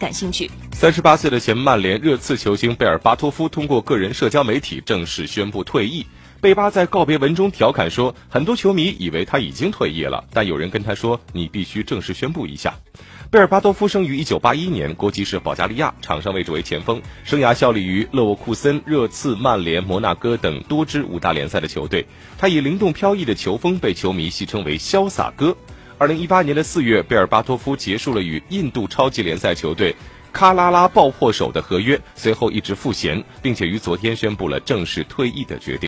[0.00, 0.50] 感兴趣。
[0.72, 6.06] 三十八岁的前曼联热刺球星贝尔巴托夫通过个人社交媒体正式宣布退役。
[6.40, 12.74] 贝巴在告别文中调侃说：“很多球迷以为他已经退役了，但有人跟他说，你必须正式宣布一下。”
[13.30, 22.06] 贝尔巴多夫生于一九八一年，国籍是保加利亚，场上位置为前锋，生涯效力于勒沃库森、热刺、曼联、摩纳哥等多支五大联赛的球队。
[22.38, 25.54] 他以灵动飘逸的球风被球迷戏称为“潇洒哥”。
[26.00, 29.94] 二零一八年的四月，贝尔巴托夫结束了与印度超级联赛球队
[30.32, 35.78] 喀拉拉爆破手的合约，随后一直赋闲，并且于昨天宣布了正式退役的决定。